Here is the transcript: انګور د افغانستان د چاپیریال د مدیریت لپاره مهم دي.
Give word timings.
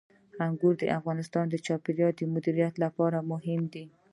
انګور 0.45 0.73
د 0.79 0.83
افغانستان 0.99 1.45
د 1.49 1.55
چاپیریال 1.65 2.13
د 2.17 2.21
مدیریت 2.33 2.73
لپاره 2.83 3.27
مهم 3.31 3.61
دي. 3.73 3.85